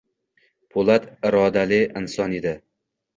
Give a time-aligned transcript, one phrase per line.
[0.75, 2.55] Po‘lat irodali inson edi...